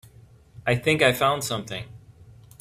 I 0.65 0.73
think 0.77 1.03
I 1.03 1.13
found 1.13 1.43
something. 1.43 1.85